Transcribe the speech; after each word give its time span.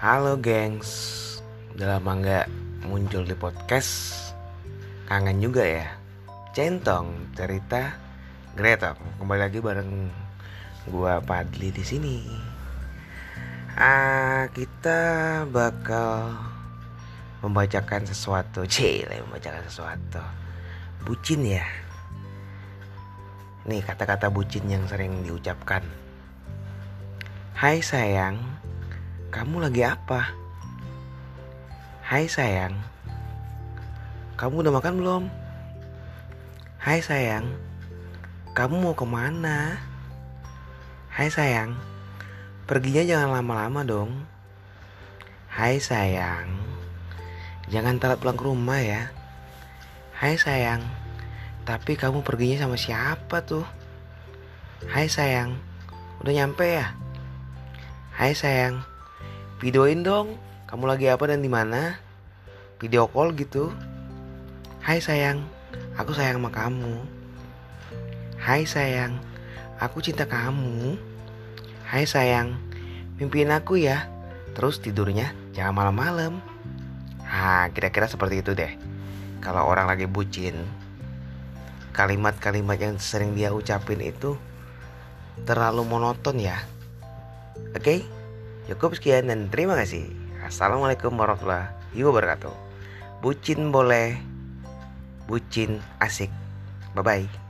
Halo 0.00 0.40
gengs. 0.40 0.88
Udah 1.76 2.00
lama 2.00 2.16
gak 2.24 2.48
muncul 2.88 3.20
di 3.20 3.36
podcast. 3.36 4.32
Kangen 5.04 5.44
juga 5.44 5.60
ya. 5.60 5.92
Centong 6.56 7.36
cerita 7.36 8.00
Gretong 8.56 8.96
Kembali 9.20 9.40
lagi 9.44 9.60
bareng 9.60 10.08
gua 10.88 11.20
Padli 11.20 11.68
di 11.68 11.84
sini. 11.84 12.16
Ah, 13.76 14.48
kita 14.56 15.44
bakal 15.52 16.32
membacakan 17.44 18.08
sesuatu. 18.08 18.64
Cile 18.64 19.20
membacakan 19.28 19.68
sesuatu. 19.68 20.24
Bucin 21.04 21.44
ya. 21.44 21.68
Nih 23.68 23.84
kata-kata 23.84 24.32
bucin 24.32 24.64
yang 24.64 24.88
sering 24.88 25.20
diucapkan. 25.28 25.84
Hai 27.52 27.84
sayang 27.84 28.40
Kamu 29.30 29.62
lagi 29.62 29.86
apa? 29.86 30.34
Hai 32.02 32.26
sayang 32.26 32.74
Kamu 34.34 34.66
udah 34.66 34.74
makan 34.74 34.98
belum? 34.98 35.22
Hai 36.82 36.98
sayang 36.98 37.46
Kamu 38.58 38.82
mau 38.82 38.98
ke 38.98 39.06
mana? 39.06 39.78
Hai 41.14 41.30
sayang 41.30 41.78
Perginya 42.66 43.06
jangan 43.06 43.38
lama-lama 43.38 43.86
dong 43.86 44.26
Hai 45.46 45.78
sayang 45.78 46.50
Jangan 47.70 48.02
telat 48.02 48.18
pulang 48.18 48.34
ke 48.34 48.50
rumah 48.50 48.82
ya 48.82 49.14
Hai 50.18 50.42
sayang 50.42 50.82
Tapi 51.62 51.94
kamu 51.94 52.26
perginya 52.26 52.66
sama 52.66 52.74
siapa 52.74 53.46
tuh? 53.46 53.62
Hai 54.90 55.06
sayang 55.06 55.54
Udah 56.18 56.34
nyampe 56.34 56.66
ya? 56.66 56.98
Hai 58.20 58.36
sayang, 58.36 58.89
videoin 59.60 60.00
dong. 60.00 60.40
Kamu 60.64 60.88
lagi 60.88 61.12
apa 61.12 61.28
dan 61.28 61.44
di 61.44 61.52
mana? 61.52 62.00
Video 62.80 63.04
call 63.12 63.36
gitu. 63.36 63.68
Hai 64.80 65.04
sayang, 65.04 65.44
aku 66.00 66.16
sayang 66.16 66.40
sama 66.40 66.48
kamu. 66.48 67.04
Hai 68.40 68.64
sayang, 68.64 69.20
aku 69.76 70.00
cinta 70.00 70.24
kamu. 70.24 70.96
Hai 71.84 72.08
sayang, 72.08 72.56
mimpiin 73.20 73.52
aku 73.52 73.76
ya. 73.76 74.08
Terus 74.56 74.80
tidurnya 74.80 75.36
jangan 75.52 75.76
malam-malam. 75.76 76.40
Ah, 77.28 77.68
kira-kira 77.76 78.08
seperti 78.08 78.40
itu 78.40 78.56
deh. 78.56 78.72
Kalau 79.44 79.68
orang 79.68 79.92
lagi 79.92 80.08
bucin, 80.08 80.56
kalimat-kalimat 81.92 82.80
yang 82.80 82.96
sering 82.96 83.36
dia 83.36 83.52
ucapin 83.52 84.00
itu 84.00 84.40
terlalu 85.44 85.84
monoton 85.84 86.40
ya. 86.40 86.56
Oke, 87.76 88.08
cukup 88.68 88.96
sekian 88.98 89.30
dan 89.30 89.48
terima 89.48 89.78
kasih. 89.78 90.10
Assalamualaikum 90.44 91.14
warahmatullahi 91.14 92.00
wabarakatuh. 92.00 92.52
Bucin 93.20 93.68
boleh, 93.70 94.16
bucin 95.28 95.78
asik. 96.00 96.32
Bye 96.96 97.04
bye. 97.04 97.49